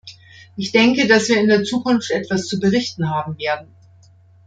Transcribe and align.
Ich 0.57 0.71
denke, 0.71 1.05
dass 1.07 1.29
wir 1.29 1.39
in 1.39 1.47
der 1.47 1.63
Zukunft 1.63 2.09
etwas 2.09 2.47
zu 2.47 2.59
berichten 2.59 3.11
haben 3.11 3.37
werden. 3.37 3.67